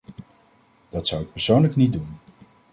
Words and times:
Dat 0.89 1.07
zou 1.07 1.21
ik 1.21 1.31
persoonlijk 1.31 1.75
niet 1.75 1.93
doen. 1.93 2.17